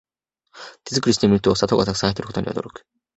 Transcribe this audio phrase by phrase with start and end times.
[0.89, 2.87] 手作りしてみると砂糖がたくさん入ってることに驚く